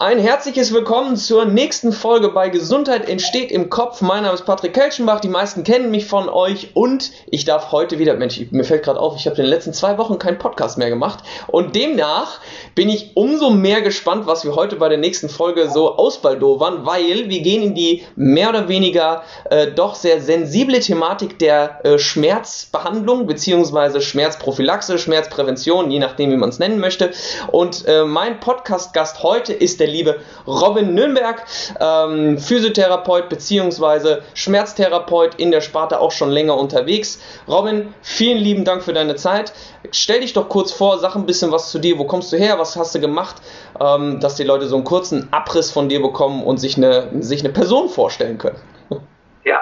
[0.00, 4.00] Ein herzliches Willkommen zur nächsten Folge bei Gesundheit entsteht im Kopf.
[4.00, 8.00] Mein Name ist Patrick Kelchenbach, die meisten kennen mich von euch und ich darf heute
[8.00, 10.78] wieder, Mensch, mir fällt gerade auf, ich habe in den letzten zwei Wochen keinen Podcast
[10.78, 12.40] mehr gemacht und demnach
[12.74, 17.28] bin ich umso mehr gespannt, was wir heute bei der nächsten Folge so ausbaldowern, weil
[17.28, 23.28] wir gehen in die mehr oder weniger äh, doch sehr sensible Thematik der äh, Schmerzbehandlung
[23.28, 24.00] bzw.
[24.00, 27.12] Schmerzprophylaxe, Schmerzprävention, je nachdem wie man es nennen möchte
[27.52, 31.42] und äh, mein Podcast-Gast heute ist der liebe Robin Nürnberg,
[31.80, 34.18] ähm, Physiotherapeut bzw.
[34.34, 37.20] Schmerztherapeut in der Sparte auch schon länger unterwegs.
[37.48, 39.52] Robin, vielen lieben Dank für deine Zeit.
[39.92, 41.98] Stell dich doch kurz vor, sag ein bisschen was zu dir.
[41.98, 42.58] Wo kommst du her?
[42.58, 43.36] Was hast du gemacht?
[43.80, 47.40] Ähm, dass die Leute so einen kurzen Abriss von dir bekommen und sich eine, sich
[47.40, 48.58] eine Person vorstellen können.
[49.46, 49.60] Ja,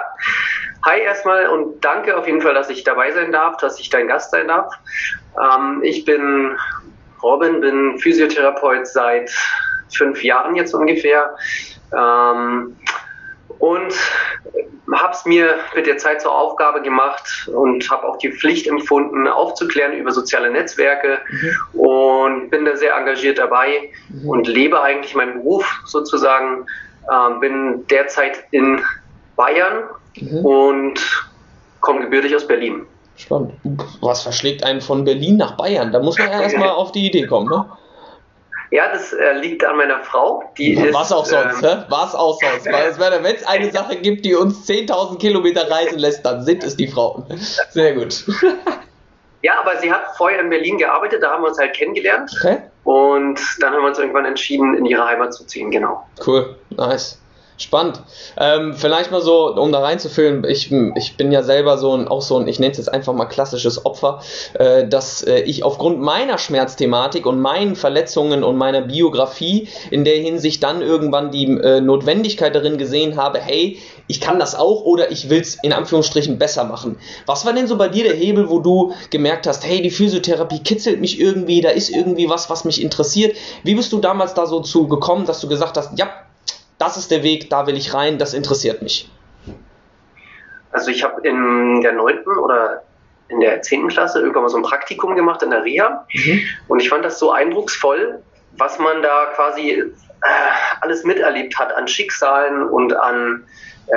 [0.85, 4.07] Hi erstmal und danke auf jeden Fall, dass ich dabei sein darf, dass ich dein
[4.09, 4.73] Gast sein darf.
[5.41, 6.57] Ähm, ich bin
[7.21, 9.31] Robin, bin Physiotherapeut seit
[9.95, 11.35] fünf Jahren jetzt ungefähr.
[11.93, 12.75] Ähm,
[13.59, 13.93] und
[14.93, 19.27] habe es mir mit der Zeit zur Aufgabe gemacht und habe auch die Pflicht empfunden,
[19.27, 21.79] aufzuklären über soziale Netzwerke mhm.
[21.79, 24.29] und bin da sehr engagiert dabei mhm.
[24.29, 26.65] und lebe eigentlich meinen Beruf sozusagen.
[27.11, 28.81] Ähm, bin derzeit in
[29.35, 29.83] Bayern
[30.15, 30.45] mhm.
[30.45, 31.27] und
[31.81, 32.85] komme gebürtig aus Berlin.
[33.15, 33.53] Spannend.
[34.01, 35.91] Was verschlägt einen von Berlin nach Bayern?
[35.91, 37.65] Da muss man ja erstmal auf die Idee kommen, ne?
[38.73, 40.51] Ja, das äh, liegt an meiner Frau.
[40.57, 42.65] Die ja, ist, was auch sonst, ähm, Was auch sonst.
[42.65, 46.87] Wenn es eine Sache gibt, die uns 10.000 Kilometer reisen lässt, dann sind es die
[46.87, 47.23] Frauen.
[47.69, 48.25] Sehr gut.
[49.43, 52.31] Ja, aber sie hat vorher in Berlin gearbeitet, da haben wir uns halt kennengelernt.
[52.39, 52.59] Okay.
[52.83, 56.07] Und dann haben wir uns irgendwann entschieden, in ihre Heimat zu ziehen, genau.
[56.25, 57.21] Cool, nice.
[57.63, 58.01] Spannend.
[58.37, 62.21] Ähm, vielleicht mal so, um da reinzufüllen, ich, ich bin ja selber so ein, auch
[62.21, 64.21] so ein, ich nenne es jetzt einfach mal klassisches Opfer,
[64.55, 70.17] äh, dass äh, ich aufgrund meiner Schmerzthematik und meinen Verletzungen und meiner Biografie in der
[70.17, 75.11] Hinsicht dann irgendwann die äh, Notwendigkeit darin gesehen habe, hey, ich kann das auch oder
[75.11, 76.97] ich will es in Anführungsstrichen besser machen.
[77.25, 80.59] Was war denn so bei dir der Hebel, wo du gemerkt hast, hey, die Physiotherapie
[80.59, 83.37] kitzelt mich irgendwie, da ist irgendwie was, was mich interessiert.
[83.63, 86.09] Wie bist du damals da so zu gekommen, dass du gesagt hast, ja,
[86.83, 89.09] das ist der Weg, da will ich rein, das interessiert mich?
[90.71, 92.25] Also ich habe in der 9.
[92.25, 92.83] oder
[93.29, 93.87] in der 10.
[93.87, 96.41] Klasse irgendwann mal so ein Praktikum gemacht in der Reha mhm.
[96.67, 98.21] und ich fand das so eindrucksvoll,
[98.57, 99.93] was man da quasi äh,
[100.81, 103.45] alles miterlebt hat an Schicksalen und an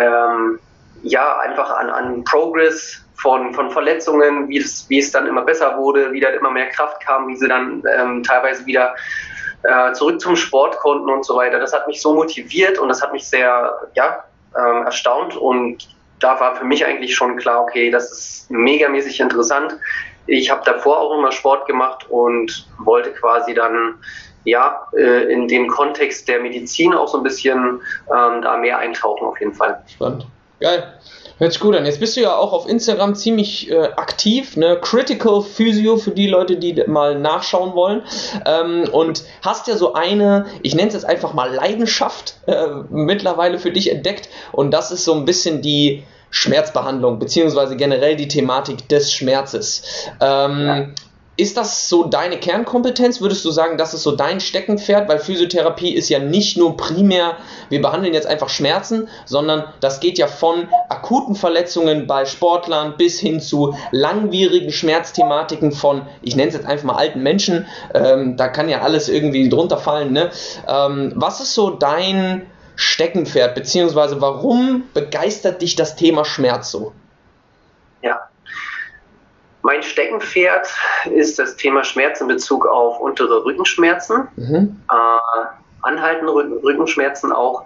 [0.00, 0.60] ähm,
[1.03, 5.76] ja einfach an, an Progress von, von Verletzungen, wie es, wie es dann immer besser
[5.78, 8.94] wurde, wie dann immer mehr Kraft kam, wie sie dann ähm, teilweise wieder
[9.62, 11.59] äh, zurück zum Sport konnten und so weiter.
[11.59, 14.25] Das hat mich so motiviert und das hat mich sehr ja,
[14.55, 15.89] äh, erstaunt und
[16.21, 19.77] da war für mich eigentlich schon klar, okay, das ist megamäßig interessant.
[20.27, 23.95] Ich habe davor auch immer Sport gemacht und wollte quasi dann
[24.45, 27.81] ja äh, in den Kontext der Medizin auch so ein bisschen
[28.11, 29.83] ähm, da mehr eintauchen auf jeden Fall.
[29.87, 30.27] Spannend.
[30.61, 30.96] Geil.
[31.38, 31.84] Hört sich gut an.
[31.84, 34.78] Jetzt bist du ja auch auf Instagram ziemlich äh, aktiv, ne?
[34.80, 38.02] Critical Physio für die Leute, die mal nachschauen wollen.
[38.47, 43.58] Ähm, und hast ja so eine, ich nenne es jetzt einfach mal Leidenschaft äh, mittlerweile
[43.58, 44.30] für dich entdeckt.
[44.52, 49.82] Und das ist so ein bisschen die Schmerzbehandlung, beziehungsweise generell die Thematik des Schmerzes.
[50.20, 50.86] Ähm, ja.
[51.38, 53.20] Ist das so deine Kernkompetenz?
[53.20, 55.06] Würdest du sagen, das ist so dein Steckenpferd?
[55.06, 57.36] Weil Physiotherapie ist ja nicht nur primär,
[57.69, 63.20] wir behandeln jetzt einfach Schmerzen, sondern das geht ja von akuten Verletzungen bei Sportlern bis
[63.20, 67.66] hin zu langwierigen Schmerzthematiken von, ich nenne es jetzt einfach mal alten Menschen.
[67.92, 70.14] Ähm, da kann ja alles irgendwie drunter fallen.
[70.14, 70.30] Ne?
[70.66, 73.54] Ähm, was ist so dein Steckenpferd?
[73.54, 76.92] Beziehungsweise warum begeistert dich das Thema Schmerz so?
[79.66, 80.69] Mein Steckenpferd
[81.12, 84.81] ist das Thema Schmerz in Bezug auf untere Rückenschmerzen, mhm.
[84.88, 85.47] äh,
[85.82, 87.65] anhaltende Rückenschmerzen auch.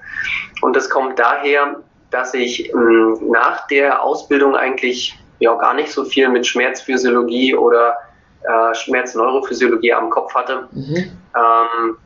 [0.62, 1.77] Und das kommt daher,
[2.11, 7.99] dass ich ähm, nach der Ausbildung eigentlich ja gar nicht so viel mit Schmerzphysiologie oder
[8.44, 10.69] äh, Schmerzneurophysiologie am Kopf hatte.
[10.72, 11.19] Mhm.
[11.37, 11.99] Ähm,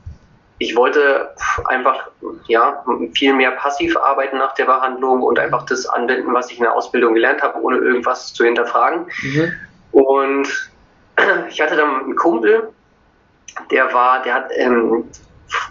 [0.58, 1.30] ich wollte
[1.66, 2.08] einfach
[2.48, 6.64] ja, viel mehr passiv arbeiten nach der Behandlung und einfach das anwenden, was ich in
[6.64, 9.06] der Ausbildung gelernt habe, ohne irgendwas zu hinterfragen.
[9.22, 9.52] Mhm.
[9.94, 10.48] Und
[11.48, 12.70] ich hatte dann einen Kumpel,
[13.70, 15.04] der war, der hat ähm,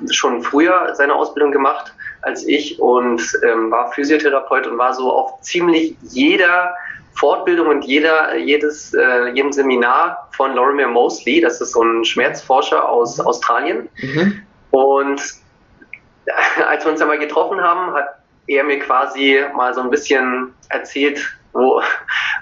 [0.10, 5.42] schon früher seine Ausbildung gemacht als ich und ähm, war Physiotherapeut und war so auf
[5.42, 6.74] ziemlich jeder
[7.16, 12.88] Fortbildung und jeder, jedes, äh, jedem Seminar von Lorimer Mosley, das ist so ein Schmerzforscher
[12.88, 13.90] aus Australien.
[14.02, 14.42] Mhm.
[14.72, 15.22] Und
[16.66, 18.08] als wir uns einmal getroffen haben, hat
[18.48, 21.20] er mir quasi mal so ein bisschen erzählt,
[21.54, 21.82] wo,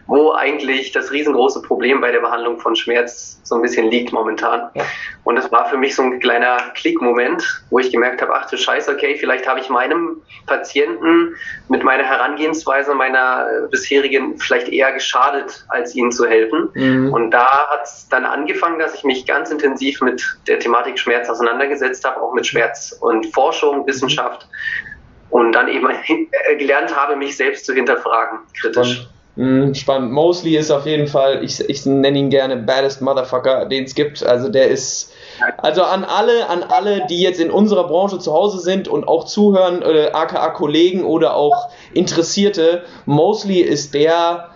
[0.08, 4.70] wo eigentlich das riesengroße Problem bei der Behandlung von Schmerz so ein bisschen liegt momentan.
[4.74, 4.86] Ja.
[5.24, 8.58] Und es war für mich so ein kleiner Klickmoment, wo ich gemerkt habe, ach du
[8.58, 11.36] Scheiße, okay, vielleicht habe ich meinem Patienten
[11.68, 16.70] mit meiner Herangehensweise, meiner bisherigen vielleicht eher geschadet, als ihnen zu helfen.
[16.74, 17.14] Mhm.
[17.14, 21.30] Und da hat es dann angefangen, dass ich mich ganz intensiv mit der Thematik Schmerz
[21.30, 24.48] auseinandergesetzt habe, auch mit Schmerz und Forschung, Wissenschaft.
[24.50, 24.91] Mhm
[25.32, 28.94] und dann eben äh, gelernt habe, mich selbst zu hinterfragen, kritisch.
[28.94, 29.10] Spannend.
[29.38, 30.12] Mhm, spannend.
[30.12, 34.24] Mosley ist auf jeden Fall, ich, ich nenne ihn gerne baddest Motherfucker, den es gibt.
[34.26, 35.14] Also der ist,
[35.58, 39.24] also an alle, an alle, die jetzt in unserer Branche zu Hause sind und auch
[39.24, 44.51] zuhören, äh, aka Kollegen oder auch Interessierte, Mosley ist der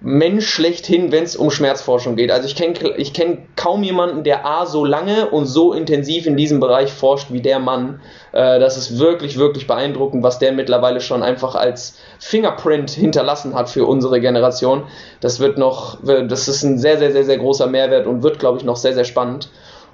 [0.00, 2.30] Mensch schlechthin, wenn es um Schmerzforschung geht.
[2.30, 6.36] Also ich kenne ich kenn kaum jemanden, der A so lange und so intensiv in
[6.36, 8.00] diesem Bereich forscht wie der Mann.
[8.32, 13.70] Äh, das ist wirklich, wirklich beeindruckend, was der mittlerweile schon einfach als Fingerprint hinterlassen hat
[13.70, 14.84] für unsere Generation.
[15.20, 18.58] Das wird noch, das ist ein sehr, sehr, sehr, sehr großer Mehrwert und wird, glaube
[18.58, 19.48] ich, noch sehr, sehr spannend.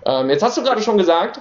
[0.04, 1.40] Ähm, jetzt hast du gerade schon gesagt,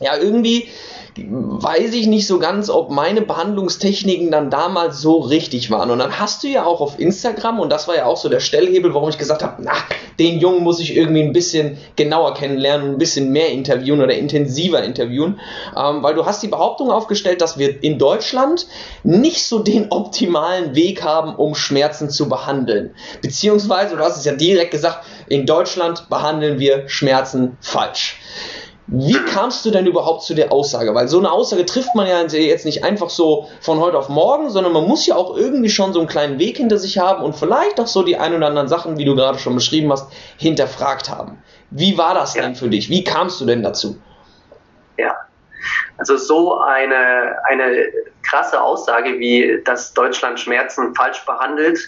[0.00, 0.68] ja, irgendwie
[1.16, 5.90] weiß ich nicht so ganz, ob meine Behandlungstechniken dann damals so richtig waren.
[5.90, 8.40] Und dann hast du ja auch auf Instagram, und das war ja auch so der
[8.40, 9.72] Stellhebel, warum ich gesagt habe, na,
[10.18, 14.82] den Jungen muss ich irgendwie ein bisschen genauer kennenlernen, ein bisschen mehr interviewen oder intensiver
[14.82, 15.40] interviewen,
[15.76, 18.66] ähm, weil du hast die Behauptung aufgestellt, dass wir in Deutschland
[19.02, 22.94] nicht so den optimalen Weg haben, um Schmerzen zu behandeln.
[23.22, 28.20] Beziehungsweise, du hast es ja direkt gesagt, in Deutschland behandeln wir Schmerzen falsch.
[28.90, 30.94] Wie kamst du denn überhaupt zu der Aussage?
[30.94, 34.48] Weil so eine Aussage trifft man ja jetzt nicht einfach so von heute auf morgen,
[34.48, 37.36] sondern man muss ja auch irgendwie schon so einen kleinen Weg hinter sich haben und
[37.36, 41.10] vielleicht auch so die ein oder anderen Sachen, wie du gerade schon beschrieben hast, hinterfragt
[41.10, 41.36] haben.
[41.70, 42.40] Wie war das ja.
[42.40, 42.88] denn für dich?
[42.88, 44.00] Wie kamst du denn dazu?
[44.96, 45.14] Ja,
[45.98, 47.88] also so eine, eine
[48.22, 51.78] krasse Aussage wie, dass Deutschland Schmerzen falsch behandelt,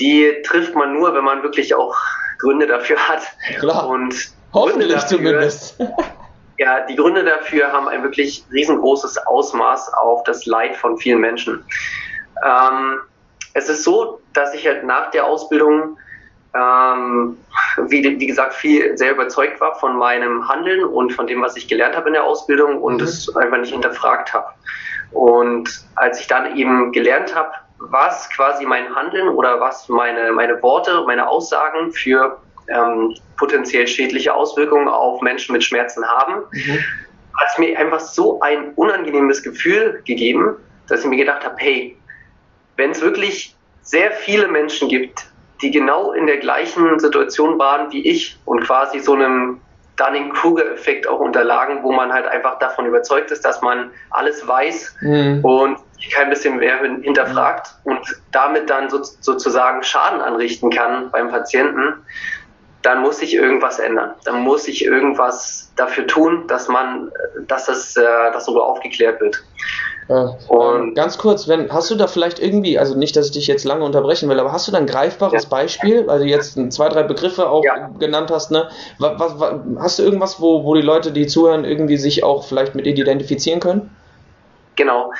[0.00, 1.94] die trifft man nur, wenn man wirklich auch
[2.38, 3.22] Gründe dafür hat.
[3.60, 3.86] Klar.
[3.86, 5.78] Und Hoffentlich dafür, zumindest.
[6.58, 11.62] Ja, die Gründe dafür haben ein wirklich riesengroßes Ausmaß auf das Leid von vielen Menschen.
[12.42, 13.00] Ähm,
[13.52, 15.98] es ist so, dass ich halt nach der Ausbildung,
[16.54, 17.36] ähm,
[17.88, 21.68] wie, wie, gesagt, viel sehr überzeugt war von meinem Handeln und von dem, was ich
[21.68, 23.02] gelernt habe in der Ausbildung und mhm.
[23.02, 24.48] es einfach nicht hinterfragt habe.
[25.12, 30.62] Und als ich dann eben gelernt habe, was quasi mein Handeln oder was meine, meine
[30.62, 32.38] Worte, meine Aussagen für
[32.68, 36.78] ähm, potenziell schädliche Auswirkungen auf Menschen mit Schmerzen haben, mhm.
[37.38, 40.56] hat es mir einfach so ein unangenehmes Gefühl gegeben,
[40.88, 41.96] dass ich mir gedacht habe, hey,
[42.76, 45.26] wenn es wirklich sehr viele Menschen gibt,
[45.62, 49.60] die genau in der gleichen Situation waren wie ich und quasi so einem
[49.96, 55.40] Dunning-Kruger-Effekt auch unterlagen, wo man halt einfach davon überzeugt ist, dass man alles weiß mhm.
[55.42, 55.78] und
[56.14, 57.92] kein bisschen mehr hinterfragt mhm.
[57.92, 61.94] und damit dann so, sozusagen Schaden anrichten kann beim Patienten,
[62.86, 64.14] dann muss sich irgendwas ändern.
[64.24, 67.10] Dann muss sich irgendwas dafür tun, dass man,
[67.48, 68.02] dass das, äh,
[68.32, 69.42] dass darüber aufgeklärt wird.
[70.08, 73.32] Ja, und ähm, ganz kurz, wenn, hast du da vielleicht irgendwie, also nicht, dass ich
[73.32, 75.48] dich jetzt lange unterbrechen will, aber hast du da ein greifbares ja.
[75.48, 77.88] Beispiel, weil du jetzt zwei, drei Begriffe auch ja.
[77.98, 78.70] genannt hast, ne?
[79.00, 82.76] Was, was, hast du irgendwas, wo, wo die Leute, die zuhören, irgendwie sich auch vielleicht
[82.76, 83.90] mit identifizieren können?
[84.76, 85.12] Genau.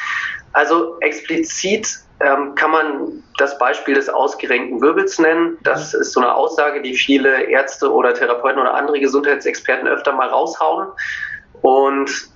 [0.53, 1.89] Also explizit
[2.21, 5.59] ähm, kann man das Beispiel des ausgerenkten Wirbels nennen.
[5.63, 10.29] Das ist so eine Aussage, die viele Ärzte oder Therapeuten oder andere Gesundheitsexperten öfter mal
[10.29, 10.89] raushauen.
[11.63, 12.31] Und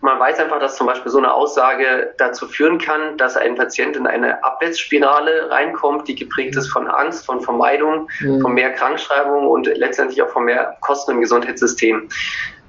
[0.00, 3.96] man weiß einfach, dass zum Beispiel so eine Aussage dazu führen kann, dass ein Patient
[3.96, 8.40] in eine Abwärtsspirale reinkommt, die geprägt ist von Angst, von Vermeidung, mhm.
[8.42, 12.08] von mehr Krankschreibung und letztendlich auch von mehr Kosten im Gesundheitssystem.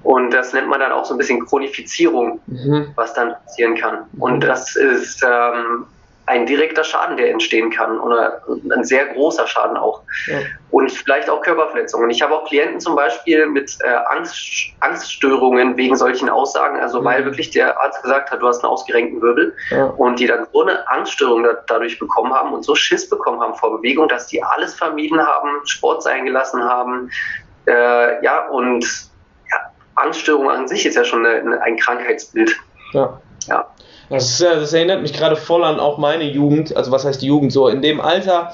[0.02, 2.92] Und das nennt man dann auch so ein bisschen Chronifizierung, mhm.
[2.94, 4.04] was dann passieren kann.
[4.18, 4.40] Und mhm.
[4.40, 5.86] das ist ähm,
[6.26, 8.42] ein direkter Schaden, der entstehen kann oder
[8.74, 10.02] ein sehr großer Schaden auch.
[10.26, 10.38] Ja.
[10.70, 12.10] Und vielleicht auch Körperverletzungen.
[12.10, 14.36] Ich habe auch Klienten zum Beispiel mit äh, Angst,
[14.80, 17.04] Angststörungen wegen solchen Aussagen, also mhm.
[17.04, 19.84] weil wirklich der Arzt gesagt hat, du hast einen ausgerenkten Wirbel ja.
[19.84, 23.54] und die dann so eine Angststörung da, dadurch bekommen haben und so Schiss bekommen haben
[23.54, 27.08] vor Bewegung, dass die alles vermieden haben, Sport sein gelassen haben.
[27.66, 28.84] Äh, ja, und
[29.50, 29.58] ja,
[29.94, 32.56] Angststörung an sich ist ja schon eine, ein Krankheitsbild.
[32.92, 33.20] Ja.
[33.46, 33.68] ja.
[34.08, 37.26] Das, ist, das erinnert mich gerade voll an auch meine Jugend, also was heißt die
[37.26, 37.52] Jugend?
[37.52, 38.52] So, in dem Alter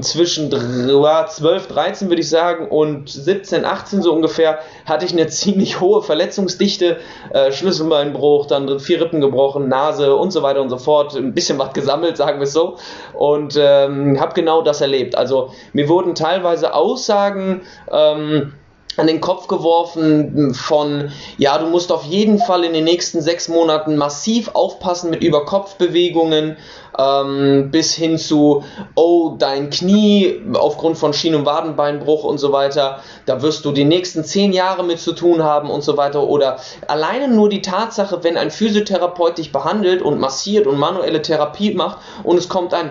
[0.00, 5.80] zwischen 12, 13 würde ich sagen und 17, 18 so ungefähr hatte ich eine ziemlich
[5.80, 6.96] hohe Verletzungsdichte,
[7.30, 11.58] äh, Schlüsselbeinbruch, dann vier Rippen gebrochen, Nase und so weiter und so fort, ein bisschen
[11.58, 12.78] was gesammelt, sagen wir es so.
[13.12, 15.16] Und ähm, habe genau das erlebt.
[15.16, 18.54] Also mir wurden teilweise Aussagen ähm,
[18.96, 23.48] an den Kopf geworfen von, ja, du musst auf jeden Fall in den nächsten sechs
[23.48, 26.56] Monaten massiv aufpassen mit Überkopfbewegungen,
[26.98, 33.00] ähm, bis hin zu, oh, dein Knie aufgrund von Schien- und Wadenbeinbruch und so weiter,
[33.24, 36.24] da wirst du die nächsten zehn Jahre mit zu tun haben und so weiter.
[36.24, 41.72] Oder alleine nur die Tatsache, wenn ein Physiotherapeut dich behandelt und massiert und manuelle Therapie
[41.74, 42.90] macht und es kommt ein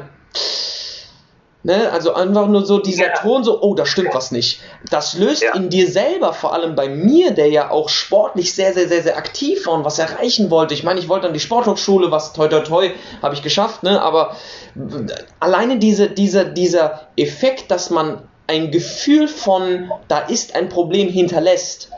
[1.63, 1.91] Ne?
[1.91, 3.13] Also einfach nur so dieser ja.
[3.13, 4.61] Ton, so, oh, da stimmt was nicht.
[4.89, 5.53] Das löst ja.
[5.55, 9.15] in dir selber, vor allem bei mir, der ja auch sportlich sehr, sehr, sehr, sehr
[9.15, 10.73] aktiv war und was erreichen wollte.
[10.73, 12.91] Ich meine, ich wollte an die Sporthochschule, was toi toi toi
[13.21, 14.01] habe ich geschafft, ne?
[14.01, 14.35] Aber
[15.39, 21.91] alleine diese, dieser, dieser Effekt, dass man ein Gefühl von, da ist ein Problem hinterlässt.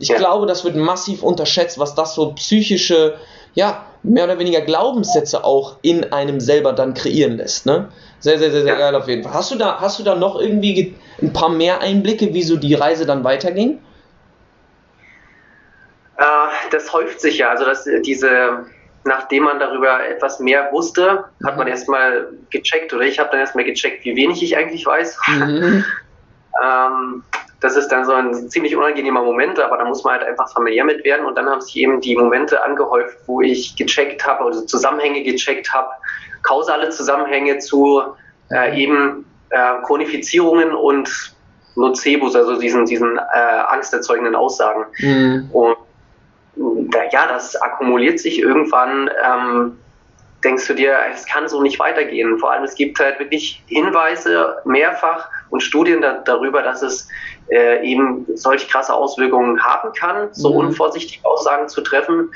[0.00, 0.16] Ich ja.
[0.16, 3.16] glaube, das wird massiv unterschätzt, was das so psychische,
[3.58, 7.88] ja, mehr oder weniger Glaubenssätze auch in einem selber dann kreieren lässt, ne?
[8.20, 8.78] Sehr, sehr, sehr, sehr ja.
[8.78, 9.34] geil auf jeden Fall.
[9.34, 12.74] Hast du da, hast du da noch irgendwie ein paar mehr Einblicke, wie so die
[12.74, 13.80] Reise dann weiterging?
[16.18, 16.24] Äh,
[16.70, 17.50] das häuft sich ja.
[17.50, 18.64] Also dass diese,
[19.02, 21.72] nachdem man darüber etwas mehr wusste, hat man mhm.
[21.72, 25.18] erstmal gecheckt, oder ich habe dann erstmal gecheckt, wie wenig ich eigentlich weiß.
[25.26, 25.84] Mhm.
[26.62, 27.24] ähm,
[27.60, 30.84] das ist dann so ein ziemlich unangenehmer Moment, aber da muss man halt einfach familiär
[30.84, 31.26] mit werden.
[31.26, 35.72] Und dann haben sich eben die Momente angehäuft, wo ich gecheckt habe, also Zusammenhänge gecheckt
[35.72, 35.88] habe,
[36.42, 38.02] kausale Zusammenhänge zu
[38.52, 41.34] äh, eben äh, Chronifizierungen und
[41.74, 43.38] Nocebus, also diesen, diesen äh,
[43.68, 44.84] angsterzeugenden Aussagen.
[44.98, 45.50] Mhm.
[45.52, 45.76] Und
[46.90, 49.10] da, ja, das akkumuliert sich irgendwann.
[49.24, 49.78] Ähm,
[50.44, 52.38] denkst du dir, es kann so nicht weitergehen.
[52.38, 57.08] Vor allem, es gibt halt wirklich Hinweise mehrfach und Studien da, darüber, dass es
[57.50, 60.68] äh, eben solch krasse Auswirkungen haben kann, so mhm.
[60.68, 62.30] unvorsichtig Aussagen zu treffen.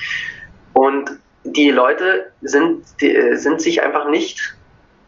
[0.73, 1.11] Und
[1.45, 4.57] die Leute sind, die, äh, sind sich einfach nicht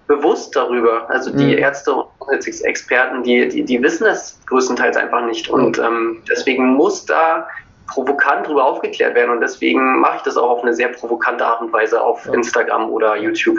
[0.07, 1.09] bewusst darüber.
[1.09, 1.59] Also die mhm.
[1.59, 5.49] Ärzte und Experten, die, die, die wissen es größtenteils einfach nicht.
[5.49, 7.47] Und ähm, deswegen muss da
[7.87, 9.31] provokant darüber aufgeklärt werden.
[9.31, 12.91] Und deswegen mache ich das auch auf eine sehr provokante Art und Weise auf Instagram
[12.91, 13.59] oder YouTube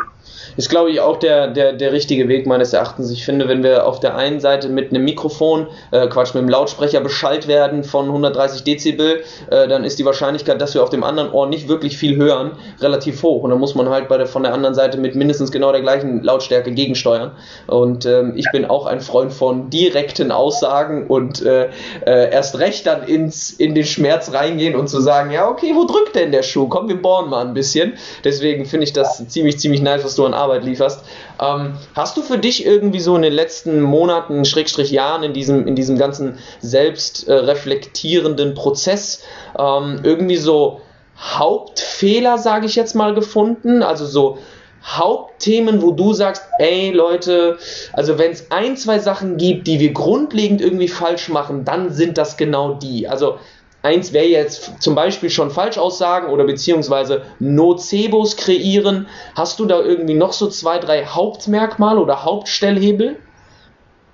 [0.57, 3.11] ist, glaube ich, auch der, der, der richtige Weg meines Erachtens.
[3.11, 6.49] Ich finde, wenn wir auf der einen Seite mit einem Mikrofon, äh, Quatsch, mit einem
[6.49, 11.03] Lautsprecher beschallt werden von 130 Dezibel, äh, dann ist die Wahrscheinlichkeit, dass wir auf dem
[11.03, 13.43] anderen Ohr nicht wirklich viel hören, relativ hoch.
[13.43, 15.81] Und dann muss man halt bei der, von der anderen Seite mit mindestens genau der
[15.81, 17.31] gleichen Lautstärke gegensteuern.
[17.67, 21.69] Und ähm, ich bin auch ein Freund von direkten Aussagen und äh,
[22.05, 25.85] äh, erst recht dann ins, in den Schmerz reingehen und zu sagen, ja, okay, wo
[25.85, 26.67] drückt denn der Schuh?
[26.67, 27.93] Komm, wir bohren mal ein bisschen.
[28.23, 31.01] Deswegen finde ich das ziemlich, ziemlich nice, was du an Arbeit lieferst.
[31.41, 35.67] Ähm, hast du für dich irgendwie so in den letzten Monaten, Schrägstrich Jahren in diesem,
[35.67, 39.23] in diesem ganzen selbstreflektierenden Prozess
[39.57, 40.81] ähm, irgendwie so
[41.17, 43.83] Hauptfehler, sage ich jetzt mal, gefunden?
[43.83, 44.37] Also so
[44.85, 47.57] Hauptthemen, wo du sagst, ey Leute,
[47.93, 52.17] also wenn es ein, zwei Sachen gibt, die wir grundlegend irgendwie falsch machen, dann sind
[52.19, 53.07] das genau die.
[53.07, 53.39] Also
[53.85, 59.07] Eins wäre jetzt zum Beispiel schon Falschaussagen oder beziehungsweise Nocebos kreieren.
[59.35, 63.17] Hast du da irgendwie noch so zwei, drei Hauptmerkmale oder Hauptstellhebel?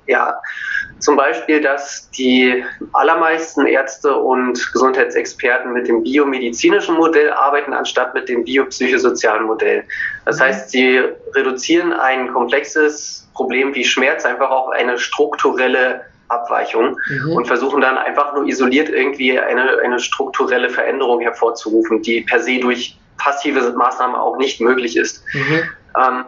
[0.07, 0.41] Ja,
[0.99, 8.27] zum Beispiel, dass die allermeisten Ärzte und Gesundheitsexperten mit dem biomedizinischen Modell arbeiten, anstatt mit
[8.27, 9.85] dem biopsychosozialen Modell.
[10.25, 10.41] Das mhm.
[10.41, 11.01] heißt, sie
[11.33, 16.01] reduzieren ein komplexes Problem wie Schmerz einfach auf eine strukturelle
[16.31, 17.33] Abweichung mhm.
[17.33, 22.59] und versuchen dann einfach nur isoliert irgendwie eine, eine strukturelle Veränderung hervorzurufen, die per se
[22.59, 25.23] durch passive Maßnahmen auch nicht möglich ist.
[25.33, 25.61] Mhm.
[25.97, 26.25] Ähm,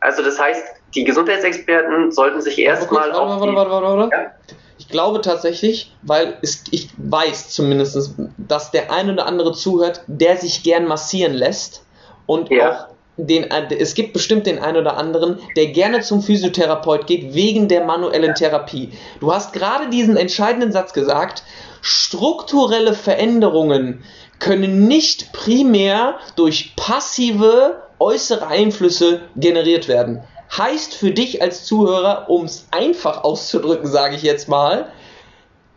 [0.00, 0.64] also das heißt,
[0.94, 4.30] die Gesundheitsexperten sollten sich erstmal auf warte, warte, warte, warte, ja?
[4.78, 10.36] Ich glaube tatsächlich, weil es, ich weiß zumindest, dass der ein oder andere zuhört, der
[10.36, 11.84] sich gern massieren lässt
[12.26, 12.70] und ja.
[12.70, 12.86] auch
[13.18, 17.68] den, äh, es gibt bestimmt den einen oder anderen, der gerne zum Physiotherapeut geht wegen
[17.68, 18.90] der manuellen Therapie.
[19.20, 21.42] Du hast gerade diesen entscheidenden Satz gesagt,
[21.82, 24.02] strukturelle Veränderungen
[24.38, 30.22] können nicht primär durch passive äußere Einflüsse generiert werden.
[30.56, 34.90] Heißt für dich als Zuhörer, um es einfach auszudrücken, sage ich jetzt mal,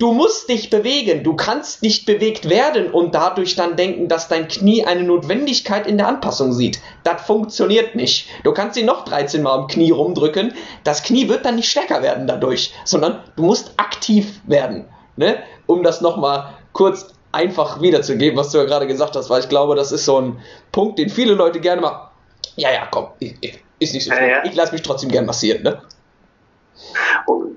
[0.01, 1.23] Du musst dich bewegen.
[1.23, 5.99] Du kannst nicht bewegt werden und dadurch dann denken, dass dein Knie eine Notwendigkeit in
[5.99, 6.79] der Anpassung sieht.
[7.03, 8.27] Das funktioniert nicht.
[8.43, 10.55] Du kannst sie noch 13 Mal am Knie rumdrücken.
[10.83, 14.87] Das Knie wird dann nicht stärker werden dadurch, sondern du musst aktiv werden.
[15.17, 15.37] Ne?
[15.67, 19.75] Um das nochmal kurz einfach wiederzugeben, was du ja gerade gesagt hast, weil ich glaube,
[19.75, 20.39] das ist so ein
[20.71, 22.09] Punkt, den viele Leute gerne mal.
[22.55, 24.23] Ja, ja, komm, ist nicht so schlimm.
[24.23, 24.45] Ja, ja.
[24.45, 25.79] Ich lasse mich trotzdem gern massieren, ne?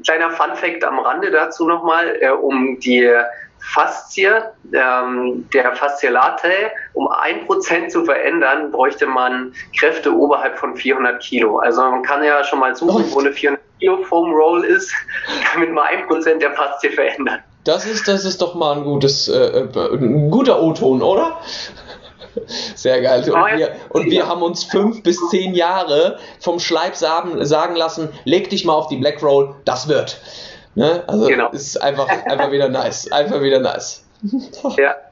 [0.04, 3.10] Kleiner Fun-Fact am Rande dazu nochmal, äh, um die
[3.72, 4.28] Faszie
[4.74, 6.48] ähm, der Fasziolate
[6.92, 11.58] um ein Prozent zu verändern, bräuchte man Kräfte oberhalb von 400 Kilo.
[11.58, 14.92] Also man kann ja schon mal suchen, wo eine 400 Kilo Foam Roll ist,
[15.54, 17.40] damit man ein Prozent der Faszie verändert.
[17.64, 21.40] Das ist, das ist doch mal ein gutes, äh, äh ein guter O-Ton, oder?
[22.74, 23.20] Sehr geil.
[23.30, 28.08] Und wir, und wir haben uns fünf bis zehn Jahre vom Schleib sagen, sagen lassen,
[28.24, 30.20] leg dich mal auf die Black Roll, das wird.
[30.74, 31.04] Ne?
[31.06, 31.50] Also genau.
[31.50, 33.10] ist einfach, einfach wieder nice.
[33.10, 34.04] Einfach wieder nice.
[34.76, 34.96] Ja.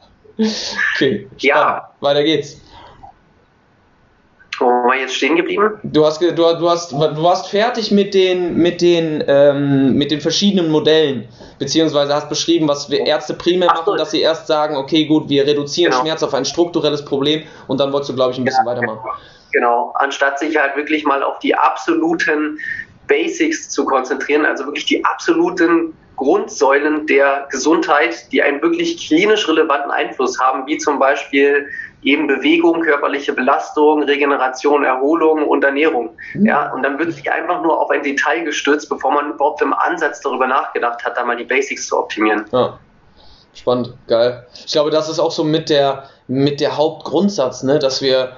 [0.94, 1.28] Okay.
[1.36, 1.42] Spannend.
[1.42, 1.90] Ja.
[2.00, 2.56] Weiter geht's.
[4.82, 5.78] Wo jetzt stehen geblieben?
[5.84, 10.20] Du hast, du, du hast, du warst fertig mit den, mit den, ähm, mit den
[10.20, 11.28] verschiedenen Modellen,
[11.60, 15.46] beziehungsweise hast beschrieben, was Ärzte primär Ach, machen, dass sie erst sagen, okay, gut, wir
[15.46, 16.02] reduzieren genau.
[16.02, 19.08] Schmerz auf ein strukturelles Problem und dann wolltest du, glaube ich, ein bisschen ja, weitermachen.
[19.52, 22.58] Genau, anstatt sich halt wirklich mal auf die absoluten
[23.06, 29.90] Basics zu konzentrieren, also wirklich die absoluten Grundsäulen der Gesundheit, die einen wirklich klinisch relevanten
[29.90, 31.68] Einfluss haben, wie zum Beispiel
[32.02, 36.10] eben Bewegung, körperliche Belastung, Regeneration, Erholung und Ernährung.
[36.34, 36.46] Mhm.
[36.46, 39.72] Ja, und dann wird sich einfach nur auf ein Detail gestürzt, bevor man überhaupt im
[39.72, 42.44] Ansatz darüber nachgedacht hat, da mal die Basics zu optimieren.
[42.52, 42.78] Ja.
[43.54, 44.46] Spannend, geil.
[44.64, 48.32] Ich glaube, das ist auch so mit der, mit der Hauptgrundsatz, ne, dass wir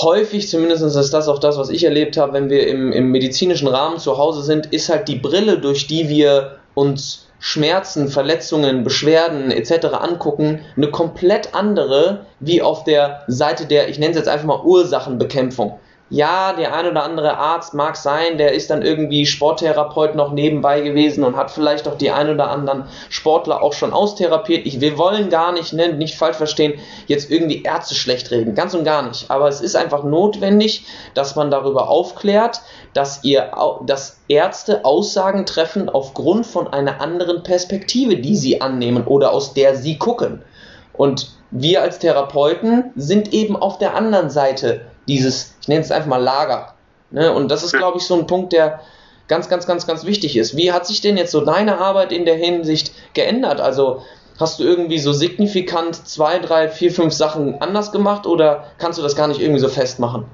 [0.00, 3.68] häufig, zumindest ist das auch das, was ich erlebt habe, wenn wir im, im medizinischen
[3.68, 9.50] Rahmen zu Hause sind, ist halt die Brille, durch die wir uns Schmerzen, Verletzungen, Beschwerden
[9.50, 9.88] etc.
[10.00, 14.62] angucken, eine komplett andere wie auf der Seite der, ich nenne es jetzt einfach mal
[14.64, 15.78] Ursachenbekämpfung
[16.14, 20.80] ja, der ein oder andere Arzt mag sein, der ist dann irgendwie Sporttherapeut noch nebenbei
[20.80, 24.64] gewesen und hat vielleicht auch die ein oder anderen Sportler auch schon austherapiert.
[24.64, 26.74] Ich, wir wollen gar nicht, ne, nicht falsch verstehen,
[27.08, 29.28] jetzt irgendwie Ärzte schlecht reden, ganz und gar nicht.
[29.28, 32.60] Aber es ist einfach notwendig, dass man darüber aufklärt,
[32.92, 33.50] dass ihr,
[33.84, 39.74] dass Ärzte Aussagen treffen aufgrund von einer anderen Perspektive, die sie annehmen oder aus der
[39.74, 40.42] sie gucken.
[40.92, 46.08] Und wir als Therapeuten sind eben auf der anderen Seite dieses, ich nenne es einfach
[46.08, 46.74] mal Lager.
[47.10, 47.32] Ne?
[47.32, 48.80] Und das ist, glaube ich, so ein Punkt, der
[49.28, 50.56] ganz, ganz, ganz, ganz wichtig ist.
[50.56, 53.60] Wie hat sich denn jetzt so deine Arbeit in der Hinsicht geändert?
[53.60, 54.02] Also
[54.38, 59.02] hast du irgendwie so signifikant zwei, drei, vier, fünf Sachen anders gemacht oder kannst du
[59.02, 60.26] das gar nicht irgendwie so festmachen?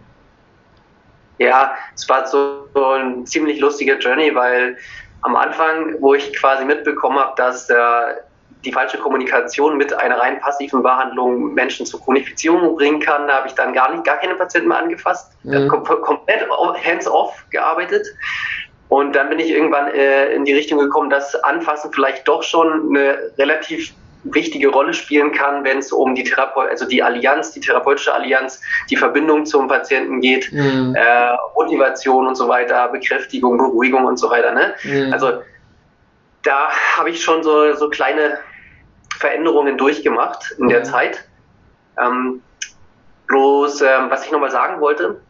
[1.39, 4.77] Ja, es war so, so ein ziemlich lustiger Journey, weil
[5.23, 8.25] am Anfang, wo ich quasi mitbekommen habe, dass der
[8.65, 13.27] die falsche Kommunikation mit einer rein passiven Behandlung Menschen zur Chronifizierung bringen kann.
[13.27, 15.33] Da habe ich dann gar nicht, gar keine Patienten mehr angefasst.
[15.45, 15.69] Mhm.
[15.69, 16.47] Kom komplett
[16.85, 18.07] hands-off gearbeitet.
[18.89, 22.89] Und dann bin ich irgendwann äh, in die Richtung gekommen, dass Anfassen vielleicht doch schon
[22.91, 23.95] eine relativ
[24.25, 28.61] wichtige Rolle spielen kann, wenn es um die Therapeut, also die Allianz, die therapeutische Allianz,
[28.91, 30.95] die Verbindung zum Patienten geht, mhm.
[30.95, 34.53] äh, Motivation und so weiter, Bekräftigung, Beruhigung und so weiter.
[34.53, 34.75] Ne?
[34.83, 35.13] Mhm.
[35.13, 35.43] Also
[36.43, 38.39] da habe ich schon so, so kleine
[39.21, 40.85] Veränderungen durchgemacht in der mhm.
[40.85, 41.25] Zeit.
[42.01, 42.43] Ähm,
[43.27, 45.21] bloß, ähm, was ich nochmal sagen wollte,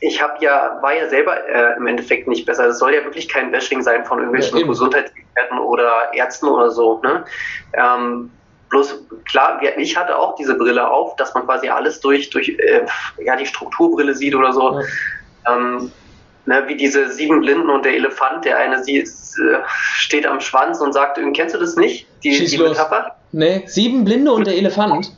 [0.00, 2.66] ich habe ja, war ja selber äh, im Endeffekt nicht besser.
[2.66, 7.00] Es soll ja wirklich kein Bashing sein von irgendwelchen ja, Gesundheitsexperten oder Ärzten oder so.
[7.02, 7.24] Ne?
[7.72, 8.30] Ähm,
[8.68, 12.86] bloß klar, ich hatte auch diese Brille auf, dass man quasi alles durch, durch äh,
[13.22, 14.78] ja, die Strukturbrille sieht oder so.
[14.78, 15.56] Ja.
[15.56, 15.92] Ähm,
[16.50, 19.08] ne, wie diese sieben Blinden und der Elefant, der eine sie,
[19.94, 22.06] steht am Schwanz und sagt, kennst du das nicht?
[22.24, 22.70] Die, Schieß die los.
[22.70, 23.16] Metapher?
[23.32, 25.12] Nee, sieben Blinde und der Elefant?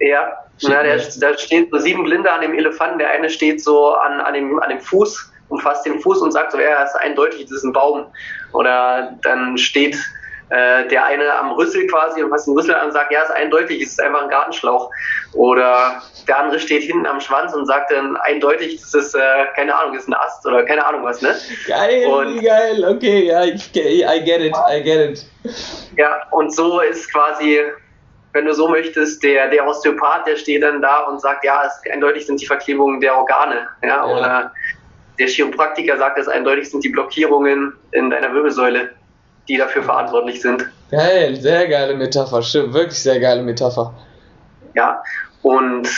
[0.00, 0.32] Ja,
[0.62, 4.20] na, der, da steht so sieben Blinde an dem Elefanten, der eine steht so an,
[4.20, 7.00] an, dem, an dem Fuß und fasst den Fuß und sagt so, ja, das ist
[7.00, 8.06] eindeutig, das ist ein Baum.
[8.52, 9.96] Oder dann steht
[10.52, 13.30] äh, der eine am Rüssel quasi und fasst den Rüssel an und sagt, ja, ist
[13.30, 14.90] eindeutig, es ist einfach ein Gartenschlauch.
[15.32, 19.74] Oder der andere steht hinten am Schwanz und sagt dann eindeutig, das ist, äh, keine
[19.74, 21.34] Ahnung, das ist ein Ast oder keine Ahnung was, ne?
[21.66, 25.26] Geil, und, geil, okay, ja, ich, I get it, I get it.
[25.96, 27.60] Ja, und so ist quasi,
[28.34, 31.90] wenn du so möchtest, der, der Osteopath, der steht dann da und sagt, ja, es,
[31.90, 34.04] eindeutig sind die Verklebungen der Organe, ja, ja.
[34.04, 34.52] oder
[35.18, 38.90] der Chiropraktiker sagt, es eindeutig sind die Blockierungen in deiner Wirbelsäule
[39.48, 40.66] die dafür verantwortlich sind.
[40.90, 43.94] Geil, sehr geile Metapher, stimmt, wirklich sehr geile Metapher.
[44.74, 45.02] Ja,
[45.42, 45.88] und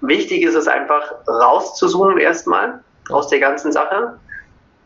[0.00, 4.18] wichtig ist es einfach rauszuzoomen erstmal aus der ganzen Sache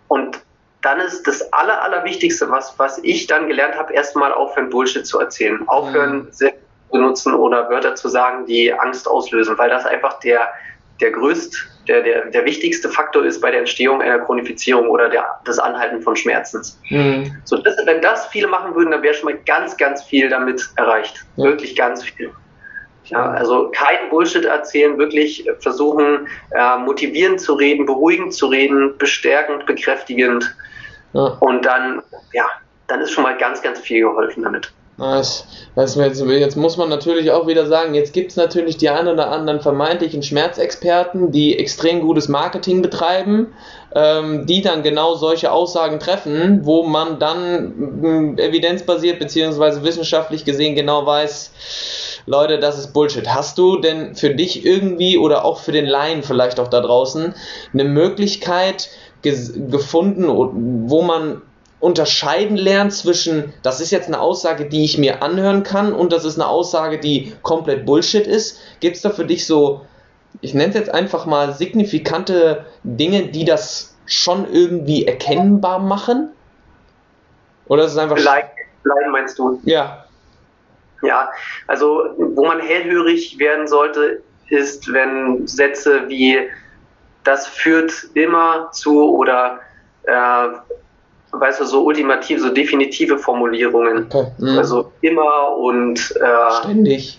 [0.09, 0.39] und
[0.83, 5.19] dann ist das Aller, Allerwichtigste, was, was ich dann gelernt habe, erstmal aufhören, Bullshit zu
[5.19, 5.67] erzählen.
[5.67, 6.33] Aufhören, mhm.
[6.33, 6.53] zu
[6.93, 10.49] benutzen oder Wörter zu sagen, die Angst auslösen, weil das einfach der,
[11.01, 11.57] der größte
[11.89, 16.03] der, der, der wichtigste Faktor ist bei der Entstehung einer Chronifizierung oder der, des Anhalten
[16.03, 16.63] von Schmerzen.
[16.91, 17.37] Mhm.
[17.45, 20.69] So, das, wenn das viele machen würden, dann wäre schon mal ganz, ganz viel damit
[20.77, 21.25] erreicht.
[21.37, 21.45] Ja.
[21.45, 22.31] Wirklich ganz viel.
[23.05, 29.65] Ja, also kein Bullshit erzählen, wirklich versuchen, äh, motivierend zu reden, beruhigend zu reden, bestärkend,
[29.65, 30.57] bekräftigend.
[31.13, 31.37] Ja.
[31.39, 32.47] Und dann, ja,
[32.89, 34.73] dann ist schon mal ganz, ganz viel geholfen damit.
[34.99, 35.45] Nice.
[35.77, 39.31] Jetzt, jetzt, muss man natürlich auch wieder sagen, jetzt gibt es natürlich die ein oder
[39.31, 43.49] anderen vermeintlichen Schmerzexperten, die extrem gutes Marketing betreiben,
[43.95, 49.83] ähm, die dann genau solche Aussagen treffen, wo man dann äh, evidenzbasiert bzw.
[49.83, 51.53] wissenschaftlich gesehen genau weiß,
[52.25, 53.29] Leute, das ist Bullshit.
[53.29, 57.35] Hast du denn für dich irgendwie oder auch für den Laien vielleicht auch da draußen
[57.75, 58.89] eine Möglichkeit
[59.23, 61.43] gefunden, wo man
[61.81, 66.25] unterscheiden lernt zwischen, das ist jetzt eine Aussage, die ich mir anhören kann und das
[66.25, 68.61] ist eine Aussage, die komplett Bullshit ist?
[68.81, 69.83] Gibt es da für dich so,
[70.41, 76.31] ich nenne es jetzt einfach mal signifikante Dinge, die das schon irgendwie erkennbar machen?
[77.67, 78.19] Oder ist es einfach.
[78.19, 78.51] Leiden,
[78.85, 79.61] Leiden meinst du?
[79.65, 80.05] Ja.
[81.03, 81.29] Ja,
[81.67, 86.39] also wo man hellhörig werden sollte, ist, wenn Sätze wie
[87.25, 89.61] das führt immer zu oder
[90.05, 90.49] äh,
[91.41, 94.07] weißt du, so ultimative, so definitive Formulierungen.
[94.07, 94.27] Okay.
[94.39, 94.59] Mhm.
[94.59, 97.19] Also immer und äh, ständig.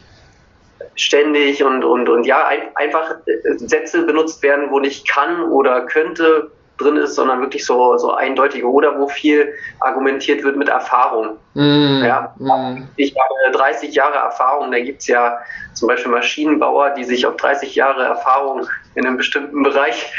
[0.96, 5.86] Ständig und, und, und ja, ein, einfach äh, Sätze benutzt werden, wo nicht kann oder
[5.86, 11.38] könnte drin ist, sondern wirklich so, so eindeutige oder wo viel argumentiert wird mit Erfahrung.
[11.56, 12.88] Mm, ja, mm.
[12.96, 15.40] Ich habe 30 Jahre Erfahrung, da gibt es ja
[15.74, 20.12] zum Beispiel Maschinenbauer, die sich auf 30 Jahre Erfahrung in einem bestimmten Bereich.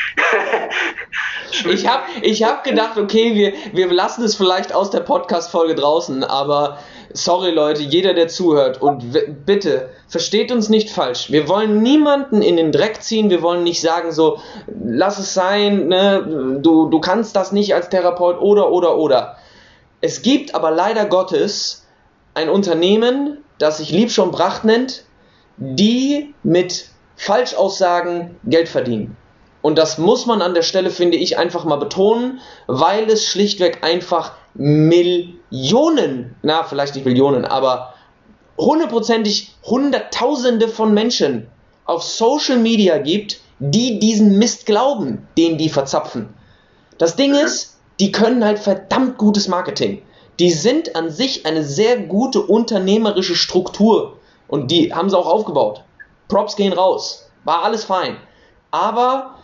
[1.68, 6.22] ich habe ich hab gedacht, okay, wir, wir lassen es vielleicht aus der Podcast-Folge draußen,
[6.22, 6.78] aber
[7.12, 9.04] sorry Leute, jeder, der zuhört und
[9.44, 11.32] bitte, versteht uns nicht falsch.
[11.32, 14.38] Wir wollen niemanden in den Dreck ziehen, wir wollen nicht sagen so,
[14.68, 19.38] lass es sein, ne, du, du kannst das nicht als Therapeut oder, oder, oder.
[20.00, 21.84] Es gibt aber leider Gottes
[22.34, 25.02] ein Unternehmen, das sich Liebschon Bracht nennt,
[25.56, 29.16] die mit Falschaussagen Geld verdienen.
[29.60, 33.82] Und das muss man an der Stelle, finde ich, einfach mal betonen, weil es schlichtweg
[33.82, 37.92] einfach Millionen, na, vielleicht nicht Millionen, aber
[38.56, 41.48] hundertprozentig Hunderttausende von Menschen
[41.84, 46.28] auf Social Media gibt, die diesen Mist glauben, den die verzapfen.
[46.98, 50.02] Das Ding ist, die können halt verdammt gutes Marketing.
[50.38, 55.82] Die sind an sich eine sehr gute unternehmerische Struktur und die haben sie auch aufgebaut.
[56.28, 57.30] Props gehen raus.
[57.44, 58.16] War alles fein.
[58.70, 59.34] Aber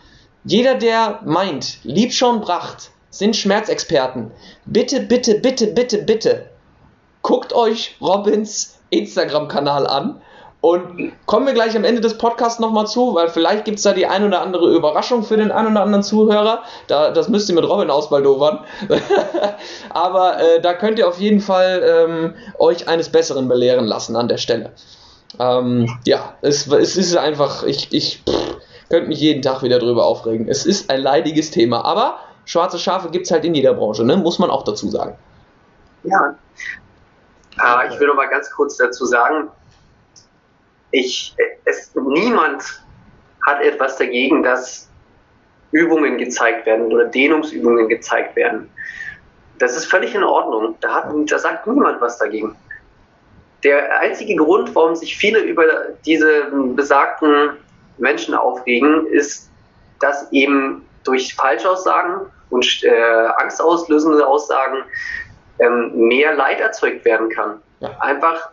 [0.43, 4.31] jeder, der meint, Liebschon Bracht sind Schmerzexperten,
[4.65, 6.49] bitte, bitte, bitte, bitte, bitte,
[7.21, 10.21] guckt euch Robins Instagram-Kanal an.
[10.61, 13.93] Und kommen wir gleich am Ende des Podcasts nochmal zu, weil vielleicht gibt es da
[13.93, 16.63] die ein oder andere Überraschung für den einen oder anderen Zuhörer.
[16.87, 18.61] Da, das müsst ihr mit Robin ausbaldowern.
[19.91, 24.27] Aber äh, da könnt ihr auf jeden Fall ähm, euch eines Besseren belehren lassen an
[24.27, 24.71] der Stelle.
[25.39, 28.23] Ähm, ja, es, es ist einfach, ich, ich
[28.89, 30.47] könnte mich jeden Tag wieder drüber aufregen.
[30.47, 34.17] Es ist ein leidiges Thema, aber schwarze Schafe gibt es halt in jeder Branche, ne?
[34.17, 35.17] muss man auch dazu sagen.
[36.03, 36.35] Ja,
[37.61, 39.49] äh, ich will noch mal ganz kurz dazu sagen,
[40.91, 41.35] ich,
[41.65, 42.63] es, niemand
[43.45, 44.89] hat etwas dagegen, dass
[45.71, 48.69] Übungen gezeigt werden oder Dehnungsübungen gezeigt werden.
[49.59, 50.75] Das ist völlig in Ordnung.
[50.81, 52.55] Da, hat, da sagt niemand was dagegen.
[53.65, 55.65] Der einzige Grund, warum sich viele über
[56.05, 57.57] diese besagten
[57.97, 59.49] Menschen aufregen, ist,
[59.99, 64.83] dass eben durch Falschaussagen und äh, angstauslösende Aussagen
[65.57, 67.59] ähm, mehr Leid erzeugt werden kann.
[67.79, 67.89] Ja.
[68.01, 68.51] Einfach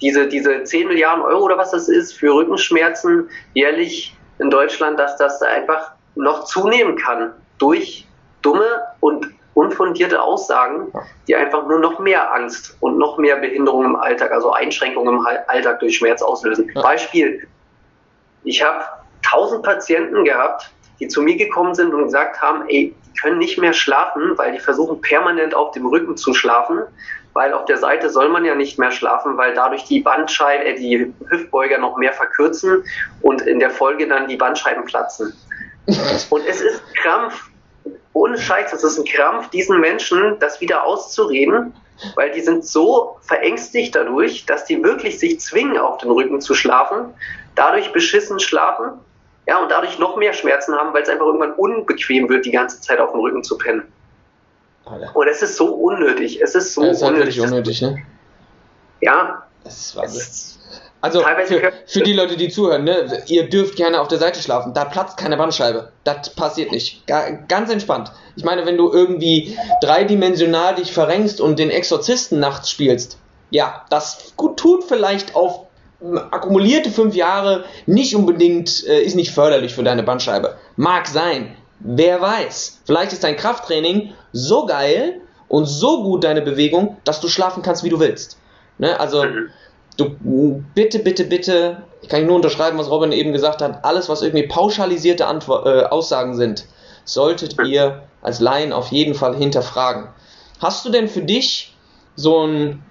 [0.00, 5.16] diese, diese 10 Milliarden Euro oder was das ist für Rückenschmerzen jährlich in Deutschland, dass
[5.16, 8.06] das einfach noch zunehmen kann durch
[8.42, 10.92] dumme und unfundierte Aussagen,
[11.28, 15.26] die einfach nur noch mehr Angst und noch mehr Behinderung im Alltag, also Einschränkungen im
[15.48, 16.70] Alltag durch Schmerz auslösen.
[16.74, 17.46] Beispiel,
[18.44, 18.84] ich habe
[19.24, 23.58] 1000 Patienten gehabt, die zu mir gekommen sind und gesagt haben, ey, die können nicht
[23.58, 26.80] mehr schlafen, weil die versuchen permanent auf dem Rücken zu schlafen,
[27.34, 30.74] weil auf der Seite soll man ja nicht mehr schlafen, weil dadurch die Bandscheiben, äh,
[30.74, 32.84] die Hüftbeuger noch mehr verkürzen
[33.22, 35.32] und in der Folge dann die Bandscheiben platzen.
[36.30, 37.50] Und es ist Krampf,
[38.12, 41.74] ohne Scheiß, es ist ein Krampf, diesen Menschen das wieder auszureden,
[42.14, 46.54] weil die sind so verängstigt dadurch, dass die wirklich sich zwingen, auf dem Rücken zu
[46.54, 47.14] schlafen,
[47.54, 48.92] dadurch beschissen schlafen
[49.46, 52.80] ja, und dadurch noch mehr Schmerzen haben, weil es einfach irgendwann unbequem wird, die ganze
[52.80, 53.84] Zeit auf dem Rücken zu pennen.
[54.84, 55.14] Alter.
[55.14, 56.40] Und es ist so unnötig.
[56.40, 57.40] Es ist so ja, ist halt unnötig.
[57.40, 58.02] Unnötig, ne?
[59.00, 59.42] Ja.
[59.64, 60.08] Das war
[61.02, 64.72] also für, für, die Leute, die zuhören, ne, ihr dürft gerne auf der Seite schlafen.
[64.72, 65.90] Da platzt keine Bandscheibe.
[66.04, 67.04] Das passiert nicht.
[67.48, 68.12] ganz entspannt.
[68.36, 73.18] Ich meine, wenn du irgendwie dreidimensional dich verrenkst und den Exorzisten nachts spielst,
[73.50, 75.66] ja, das gut tut vielleicht auf
[76.30, 80.56] akkumulierte fünf Jahre nicht unbedingt, äh, ist nicht förderlich für deine Bandscheibe.
[80.76, 81.56] Mag sein.
[81.80, 82.80] Wer weiß.
[82.84, 87.84] Vielleicht ist dein Krafttraining so geil und so gut deine Bewegung, dass du schlafen kannst,
[87.84, 88.38] wie du willst.
[88.78, 88.98] Ne?
[88.98, 89.50] Also, mhm.
[89.96, 94.22] Du, bitte, bitte, bitte, ich kann nur unterschreiben, was Robin eben gesagt hat, alles, was
[94.22, 96.64] irgendwie pauschalisierte Antwort, äh, Aussagen sind,
[97.04, 100.08] solltet ihr als Laien auf jeden Fall hinterfragen.
[100.60, 101.74] Hast du denn für dich
[102.14, 102.82] so einen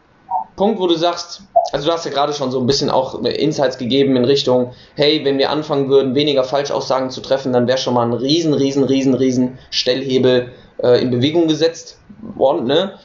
[0.56, 3.78] Punkt, wo du sagst, also du hast ja gerade schon so ein bisschen auch Insights
[3.78, 7.94] gegeben in Richtung, hey, wenn wir anfangen würden, weniger Falschaussagen zu treffen, dann wäre schon
[7.94, 10.52] mal ein riesen, riesen, riesen, riesen Stellhebel
[10.84, 11.98] äh, in Bewegung gesetzt
[12.36, 13.00] worden, ne?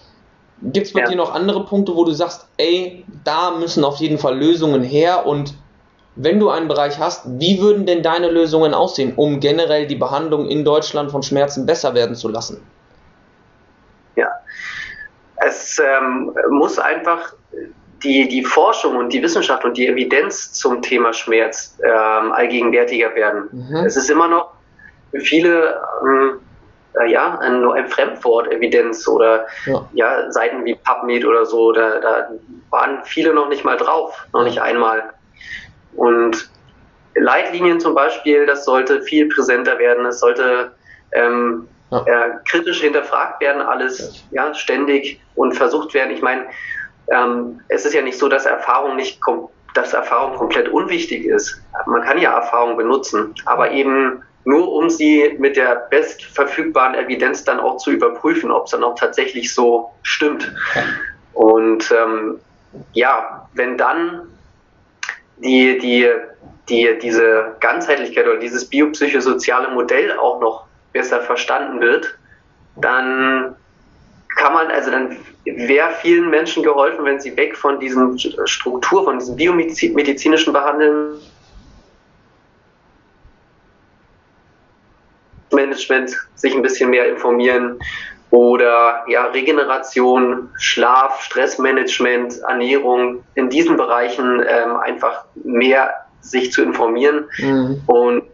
[0.62, 1.06] Gibt es bei ja.
[1.06, 5.26] dir noch andere Punkte, wo du sagst, ey, da müssen auf jeden Fall Lösungen her
[5.26, 5.54] und
[6.16, 10.48] wenn du einen Bereich hast, wie würden denn deine Lösungen aussehen, um generell die Behandlung
[10.48, 12.66] in Deutschland von Schmerzen besser werden zu lassen?
[14.16, 14.30] Ja,
[15.36, 17.34] es ähm, muss einfach
[18.02, 23.48] die, die Forschung und die Wissenschaft und die Evidenz zum Thema Schmerz ähm, allgegenwärtiger werden.
[23.52, 23.76] Mhm.
[23.84, 24.52] Es ist immer noch
[25.10, 26.40] für viele ähm,
[27.00, 29.88] äh, ja, ein, nur ein Fremdwort, Evidenz oder ja.
[29.92, 30.30] ja.
[30.32, 32.28] Seiten wie PubMed oder so, da, da
[32.70, 35.12] waren viele noch nicht mal drauf, noch nicht einmal.
[35.94, 36.50] Und
[37.14, 40.72] Leitlinien zum Beispiel, das sollte viel präsenter werden, es sollte
[41.12, 42.02] ähm, ja.
[42.06, 46.10] äh, kritisch hinterfragt werden, alles ja, ständig und versucht werden.
[46.10, 46.46] Ich meine,
[47.08, 49.20] ähm, es ist ja nicht so, dass Erfahrung nicht
[49.74, 51.62] dass Erfahrung komplett unwichtig ist.
[51.86, 57.58] Man kann ja Erfahrung benutzen, aber eben nur um sie mit der bestverfügbaren Evidenz dann
[57.58, 60.54] auch zu überprüfen, ob es dann auch tatsächlich so stimmt.
[61.32, 62.38] Und ähm,
[62.92, 64.22] ja, wenn dann
[65.38, 66.08] die, die,
[66.68, 72.16] die, diese Ganzheitlichkeit oder dieses biopsychosoziale Modell auch noch besser verstanden wird,
[72.76, 73.56] dann
[74.36, 79.18] kann man, also dann wäre vielen Menschen geholfen, wenn sie weg von diesem Struktur, von
[79.18, 81.18] diesem biomedizinischen Behandeln
[85.66, 87.78] Management sich ein bisschen mehr informieren
[88.30, 97.26] oder ja, Regeneration, Schlaf, Stressmanagement, Ernährung, in diesen Bereichen ähm, einfach mehr sich zu informieren
[97.38, 97.82] mhm.
[97.86, 98.24] und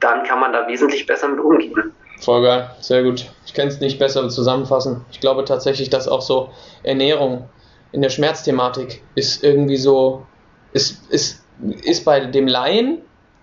[0.00, 1.92] dann kann man da wesentlich besser mit umgehen.
[2.20, 3.26] Voll geil, sehr gut.
[3.46, 5.04] Ich kann es nicht besser zusammenfassen.
[5.10, 6.50] Ich glaube tatsächlich, dass auch so
[6.82, 7.48] Ernährung
[7.92, 10.26] in der Schmerzthematik ist irgendwie so,
[10.72, 11.44] ist, ist,
[11.82, 13.02] ist bei dem Laien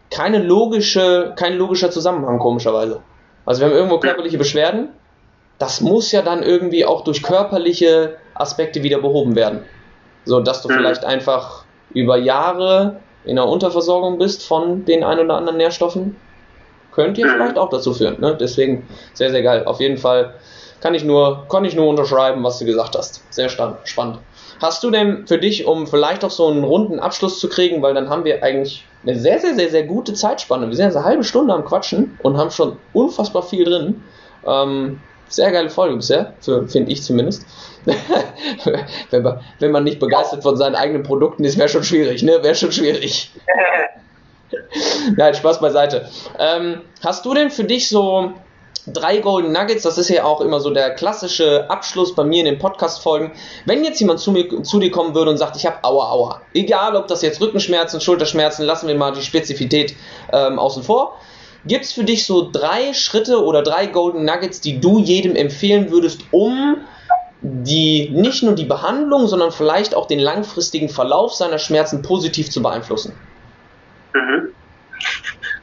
[0.09, 3.01] keine logische, kein logischer Zusammenhang, komischerweise.
[3.45, 4.89] Also wir haben irgendwo körperliche Beschwerden,
[5.57, 9.63] das muss ja dann irgendwie auch durch körperliche Aspekte wieder behoben werden.
[10.25, 10.73] So dass du mhm.
[10.73, 16.15] vielleicht einfach über Jahre in einer Unterversorgung bist von den ein oder anderen Nährstoffen
[16.97, 18.19] könnte ja vielleicht auch dazu führen.
[18.19, 18.35] Ne?
[18.39, 19.65] Deswegen sehr, sehr geil.
[19.65, 20.33] Auf jeden Fall
[20.81, 23.21] kann ich nur, kann ich nur unterschreiben, was du gesagt hast.
[23.31, 24.17] Sehr spannend.
[24.59, 27.93] Hast du denn für dich, um vielleicht auch so einen runden Abschluss zu kriegen, weil
[27.93, 30.67] dann haben wir eigentlich eine sehr, sehr, sehr, sehr gute Zeitspanne.
[30.67, 34.03] Wir sind jetzt eine halbe Stunde am Quatschen und haben schon unfassbar viel drin.
[34.45, 37.45] Ähm, sehr geile Folge bisher, finde ich zumindest.
[39.11, 42.43] wenn, man, wenn man nicht begeistert von seinen eigenen Produkten ist, wäre schon schwierig, ne?
[42.43, 43.31] Wäre schon schwierig.
[45.17, 46.09] Nein, Spaß beiseite.
[46.39, 48.33] Ähm, hast du denn für dich so
[48.93, 49.83] drei Golden Nuggets?
[49.83, 53.31] Das ist ja auch immer so der klassische Abschluss bei mir in den Podcast-Folgen.
[53.65, 56.41] Wenn jetzt jemand zu, mir, zu dir kommen würde und sagt, ich habe Aua, Aua,
[56.53, 59.95] egal ob das jetzt Rückenschmerzen, Schulterschmerzen, lassen wir mal die Spezifität
[60.31, 61.17] ähm, außen vor.
[61.65, 65.91] Gibt es für dich so drei Schritte oder drei Golden Nuggets, die du jedem empfehlen
[65.91, 66.77] würdest, um
[67.41, 72.61] die nicht nur die Behandlung, sondern vielleicht auch den langfristigen Verlauf seiner Schmerzen positiv zu
[72.61, 73.13] beeinflussen?
[74.13, 74.49] Mhm.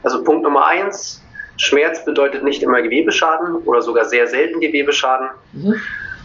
[0.02, 1.23] Also Punkt Nummer eins,
[1.56, 5.28] Schmerz bedeutet nicht immer Gewebeschaden oder sogar sehr selten Gewebeschaden.
[5.52, 5.80] Mhm.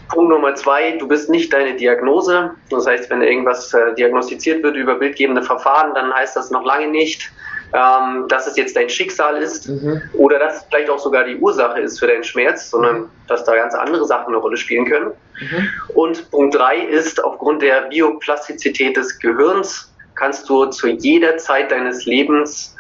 [0.10, 2.52] Punkt Nummer zwei, du bist nicht deine Diagnose.
[2.72, 6.88] Das heißt, wenn irgendwas äh, diagnostiziert wird über bildgebende Verfahren, dann heißt das noch lange
[6.88, 7.32] nicht,
[7.74, 10.02] ähm, dass es jetzt dein Schicksal ist mhm.
[10.14, 13.56] oder dass es vielleicht auch sogar die Ursache ist für deinen Schmerz, sondern dass da
[13.56, 15.12] ganz andere Sachen eine Rolle spielen können.
[15.40, 15.70] Mhm.
[15.94, 22.06] Und Punkt drei ist, aufgrund der Bioplastizität des Gehirns kannst du zu jeder Zeit deines
[22.06, 22.76] Lebens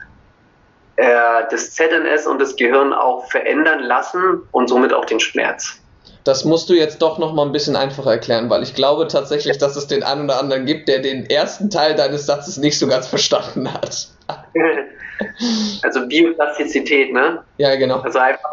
[0.99, 5.79] äh, das ZNS und das Gehirn auch verändern lassen und somit auch den Schmerz.
[6.25, 9.57] Das musst du jetzt doch noch mal ein bisschen einfacher erklären, weil ich glaube tatsächlich,
[9.57, 12.87] dass es den einen oder anderen gibt, der den ersten Teil deines Satzes nicht so
[12.87, 14.09] ganz verstanden hat.
[15.83, 17.43] also Bioplastizität, ne?
[17.57, 18.01] Ja, genau.
[18.01, 18.49] Also einfach,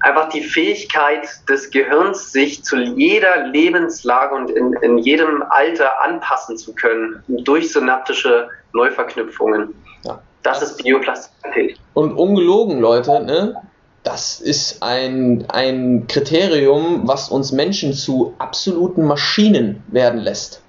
[0.00, 6.58] einfach die Fähigkeit des Gehirns, sich zu jeder Lebenslage und in, in jedem Alter anpassen
[6.58, 9.74] zu können durch synaptische Neuverknüpfungen.
[10.04, 10.20] Ja.
[10.46, 11.76] Das ist Bioplastizität.
[11.92, 13.56] Und ungelogen, Leute, ne?
[14.04, 20.62] Das ist ein, ein Kriterium, was uns Menschen zu absoluten Maschinen werden lässt.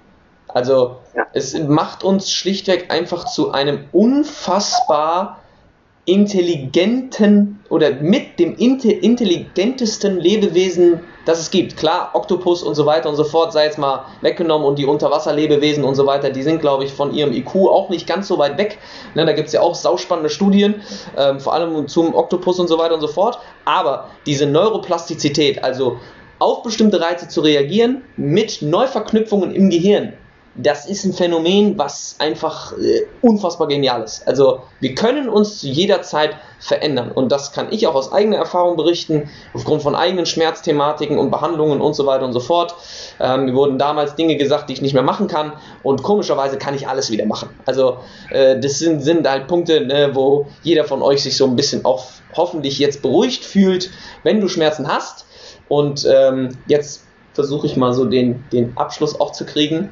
[0.48, 1.28] Also ja.
[1.32, 5.38] es macht uns schlichtweg einfach zu einem unfassbar
[6.06, 11.76] intelligenten oder mit dem intelligentesten Lebewesen, das es gibt.
[11.76, 15.84] Klar, Oktopus und so weiter und so fort, sei jetzt mal weggenommen und die Unterwasserlebewesen
[15.84, 18.56] und so weiter, die sind, glaube ich, von ihrem IQ auch nicht ganz so weit
[18.56, 18.78] weg.
[19.14, 20.82] Ne, da gibt es ja auch sauspannende Studien,
[21.18, 23.38] ähm, vor allem zum Oktopus und so weiter und so fort.
[23.66, 25.98] Aber diese Neuroplastizität, also
[26.38, 30.14] auf bestimmte Reize zu reagieren mit Neuverknüpfungen im Gehirn,
[30.60, 34.26] das ist ein Phänomen, was einfach äh, unfassbar genial ist.
[34.26, 38.38] Also wir können uns zu jeder Zeit verändern und das kann ich auch aus eigener
[38.38, 42.74] Erfahrung berichten, aufgrund von eigenen Schmerzthematiken und Behandlungen und so weiter und so fort.
[43.20, 45.52] Ähm, mir wurden damals Dinge gesagt, die ich nicht mehr machen kann
[45.84, 47.50] und komischerweise kann ich alles wieder machen.
[47.64, 47.98] Also
[48.30, 51.84] äh, das sind, sind halt Punkte, ne, wo jeder von euch sich so ein bisschen
[51.84, 53.90] auch hoffentlich jetzt beruhigt fühlt,
[54.24, 55.24] wenn du Schmerzen hast.
[55.68, 59.90] Und ähm, jetzt versuche ich mal so den, den Abschluss auch zu kriegen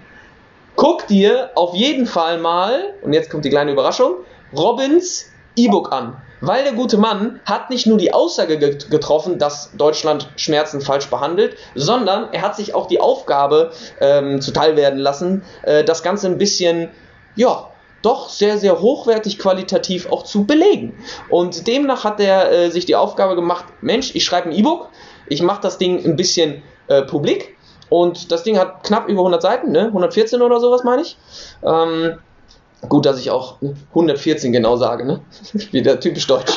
[0.77, 4.17] guck dir auf jeden Fall mal, und jetzt kommt die kleine Überraschung,
[4.57, 6.17] Robins E-Book an.
[6.43, 11.57] Weil der gute Mann hat nicht nur die Aussage getroffen, dass Deutschland Schmerzen falsch behandelt,
[11.75, 16.37] sondern er hat sich auch die Aufgabe ähm, zuteil werden lassen, äh, das Ganze ein
[16.37, 16.91] bisschen,
[17.37, 17.71] ja,
[18.03, 20.95] doch sehr, sehr hochwertig qualitativ auch zu belegen.
[21.31, 24.91] Und demnach hat er äh, sich die Aufgabe gemacht, Mensch, ich schreibe ein E-Book,
[25.29, 27.56] ich mache das Ding ein bisschen äh, publik,
[27.89, 29.87] und das Ding hat knapp über 100 Seiten, ne?
[29.87, 31.17] 114 oder sowas meine ich.
[31.63, 32.19] Ähm,
[32.89, 33.57] gut, dass ich auch
[33.91, 35.21] 114 genau sage, ne?
[35.71, 36.57] Wieder typisch deutsch.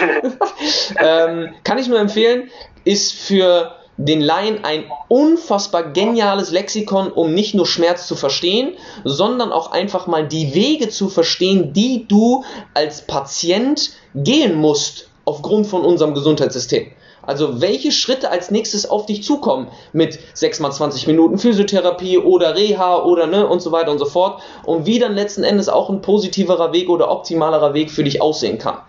[1.00, 2.50] ähm, kann ich nur empfehlen,
[2.84, 9.52] ist für den Laien ein unfassbar geniales Lexikon, um nicht nur Schmerz zu verstehen, sondern
[9.52, 15.84] auch einfach mal die Wege zu verstehen, die du als Patient gehen musst aufgrund von
[15.84, 16.88] unserem Gesundheitssystem.
[17.30, 22.56] Also welche Schritte als nächstes auf dich zukommen mit 6 mal 20 Minuten Physiotherapie oder
[22.56, 25.92] Reha oder ne und so weiter und so fort und wie dann letzten Endes auch
[25.92, 28.80] ein positiverer Weg oder optimalerer Weg für dich aussehen kann.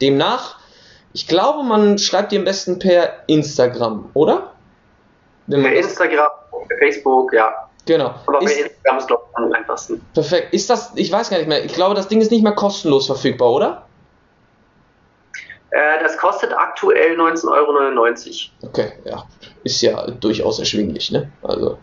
[0.00, 0.60] Demnach,
[1.12, 4.52] ich glaube, man schreibt dir am besten per Instagram, oder?
[5.50, 6.28] per Instagram,
[6.68, 7.52] per Facebook, ja.
[7.84, 8.14] Genau.
[8.28, 10.00] Aber ist, Instagram ist glaube ich am einfachsten.
[10.14, 10.54] Perfekt.
[10.54, 13.06] Ist das, ich weiß gar nicht mehr, ich glaube, das Ding ist nicht mehr kostenlos
[13.06, 13.87] verfügbar, oder?
[15.70, 18.68] Äh, das kostet aktuell 19,99 Euro.
[18.68, 19.24] Okay, ja.
[19.64, 21.30] Ist ja durchaus erschwinglich, ne?
[21.42, 21.78] Also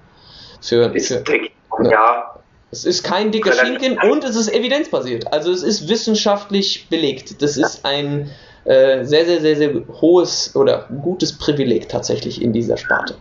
[0.61, 0.95] für.
[0.95, 1.91] Ist für dick, ne?
[1.91, 2.31] ja.
[2.71, 5.31] Es ist kein dicker Schinken und es ist evidenzbasiert.
[5.31, 7.41] Also es ist wissenschaftlich belegt.
[7.41, 8.31] Das ist ein
[8.65, 13.15] äh, sehr, sehr, sehr, sehr hohes oder gutes Privileg tatsächlich in dieser Sparte.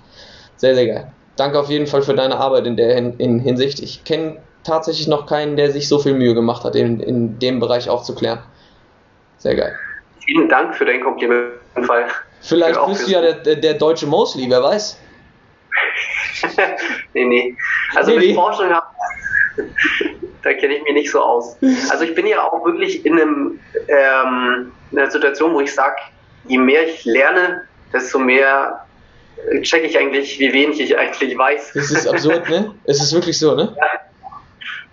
[0.56, 1.12] Sehr, sehr geil.
[1.36, 3.80] Danke auf jeden Fall für deine Arbeit in der in, in Hinsicht.
[3.80, 7.60] Ich kenne tatsächlich noch keinen, der sich so viel Mühe gemacht hat, in, in dem
[7.60, 8.40] Bereich aufzuklären.
[9.38, 9.76] Sehr geil.
[10.24, 11.52] Vielen Dank für dein Kompliment.
[12.40, 14.98] Vielleicht bist du ja der, der deutsche Mosley, wer weiß.
[17.14, 17.56] nee, nee.
[17.94, 18.34] Also nee, mit nee.
[18.34, 18.68] Forschung
[20.42, 21.56] da kenne ich mich nicht so aus.
[21.90, 25.96] Also ich bin ja auch wirklich in, einem, ähm, in einer Situation, wo ich sage,
[26.48, 28.84] je mehr ich lerne, desto mehr
[29.62, 31.72] checke ich eigentlich, wie wenig ich eigentlich weiß.
[31.74, 32.74] Das ist absurd, ne?
[32.84, 33.74] Es ist wirklich so, ne?
[33.76, 33.86] Ja.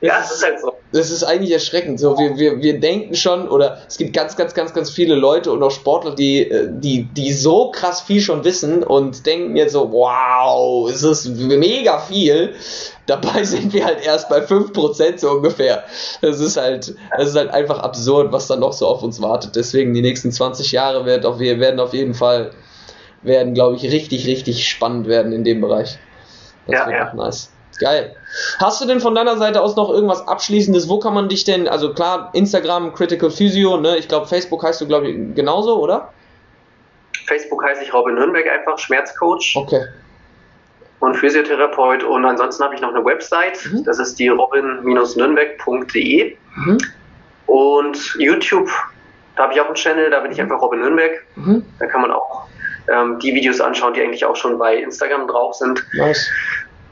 [0.01, 0.70] Ja, es ist halt so.
[0.93, 1.99] Das ist eigentlich erschreckend.
[1.99, 5.51] So, wir, wir, wir denken schon, oder es gibt ganz, ganz, ganz, ganz viele Leute
[5.51, 9.71] und auch Sportler, die, äh, die, die so krass viel schon wissen und denken jetzt
[9.71, 12.55] so, wow, es ist mega viel.
[13.05, 15.85] Dabei sind wir halt erst bei 5% so ungefähr.
[16.21, 19.55] Das ist halt, das ist halt einfach absurd, was da noch so auf uns wartet.
[19.55, 22.51] Deswegen die nächsten 20 Jahre wird auf, werden auf jeden Fall,
[23.21, 25.99] werden, glaube ich, richtig, richtig spannend werden in dem Bereich.
[26.67, 27.13] Das ja, wird ja.
[27.13, 27.49] nice.
[27.81, 28.15] Geil.
[28.59, 30.87] Hast du denn von deiner Seite aus noch irgendwas Abschließendes?
[30.87, 33.97] Wo kann man dich denn, also klar, Instagram, Critical Physio, ne?
[33.97, 36.13] Ich glaube, Facebook heißt du, glaube ich, genauso, oder?
[37.25, 39.55] Facebook heiße ich Robin Nürnberg einfach, Schmerzcoach.
[39.55, 39.83] Okay.
[40.99, 42.03] Und Physiotherapeut.
[42.03, 43.83] Und ansonsten habe ich noch eine Website, mhm.
[43.83, 46.37] das ist die robin-nürnberg.de.
[46.55, 46.77] Mhm.
[47.47, 48.69] Und YouTube,
[49.35, 51.13] da habe ich auch einen Channel, da bin ich einfach Robin Nürnberg.
[51.35, 51.65] Mhm.
[51.79, 52.43] Da kann man auch
[52.93, 55.83] ähm, die Videos anschauen, die eigentlich auch schon bei Instagram drauf sind.
[55.93, 56.29] Nice.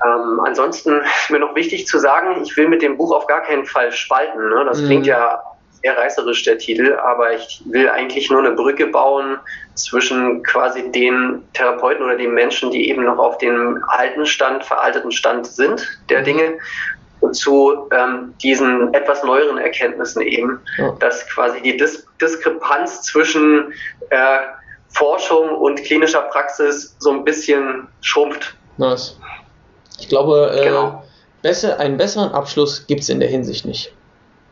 [0.06, 3.42] Ähm, ansonsten ist mir noch wichtig zu sagen, ich will mit dem Buch auf gar
[3.42, 4.50] keinen Fall spalten.
[4.50, 4.66] Ne?
[4.66, 4.86] Das mhm.
[4.86, 5.42] klingt ja
[5.82, 9.38] sehr reißerisch, der Titel, aber ich will eigentlich nur eine Brücke bauen
[9.76, 15.12] zwischen quasi den Therapeuten oder den Menschen, die eben noch auf dem alten Stand, veralteten
[15.12, 16.58] Stand sind der Dinge
[17.22, 20.92] und zu ähm, diesen etwas neueren Erkenntnissen eben, ja.
[21.00, 23.74] dass quasi die Dis Diskrepanz zwischen
[24.10, 24.40] äh,
[24.90, 28.56] Forschung und klinischer Praxis so ein bisschen schrumpft.
[28.78, 29.20] Nice.
[30.00, 31.04] Ich glaube, äh, genau.
[31.42, 33.92] besser, einen besseren Abschluss gibt es in der Hinsicht nicht.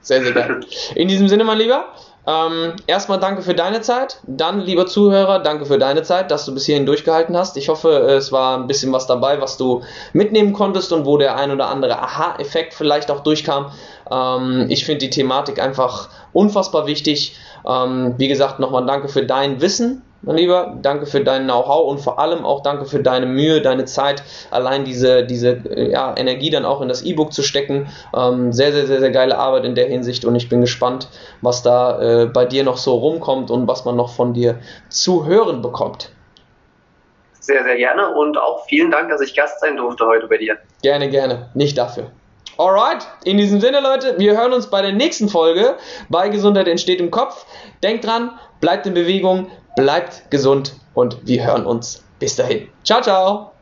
[0.02, 0.62] Sehr, sehr geil.
[0.96, 1.86] In diesem Sinne, mein Lieber,
[2.30, 4.20] Ähm, erstmal danke für deine Zeit.
[4.28, 7.56] Dann, lieber Zuhörer, danke für deine Zeit, dass du bis hierhin durchgehalten hast.
[7.56, 11.38] Ich hoffe, es war ein bisschen was dabei, was du mitnehmen konntest und wo der
[11.38, 13.71] ein oder andere Aha-Effekt vielleicht auch durchkam.
[14.12, 17.38] Ähm, ich finde die Thematik einfach unfassbar wichtig.
[17.65, 20.78] Ähm, wie gesagt, nochmal danke für dein Wissen, mein Lieber.
[20.82, 24.86] Danke für dein Know-how und vor allem auch danke für deine Mühe, deine Zeit, allein
[24.86, 27.88] diese, diese äh, ja, Energie dann auch in das E-Book zu stecken.
[28.15, 31.10] Ähm, sehr, sehr, sehr, sehr geile Arbeit in der Hinsicht und ich bin gespannt,
[31.42, 34.60] was da äh, bei dir noch so rumkommt und was man noch von dir
[34.90, 36.12] zu hören bekommt.
[37.40, 40.58] Sehr, sehr gerne und auch vielen Dank, dass ich Gast sein durfte heute bei dir.
[40.82, 41.50] Gerne, gerne.
[41.54, 42.12] Nicht dafür.
[42.58, 45.76] Alright, in diesem Sinne, Leute, wir hören uns bei der nächsten Folge
[46.10, 47.46] bei Gesundheit entsteht im Kopf.
[47.84, 52.04] Denkt dran, bleibt in Bewegung, bleibt gesund und wir hören uns.
[52.19, 52.67] Bis dahin.
[52.84, 53.54] Ciao, ciao.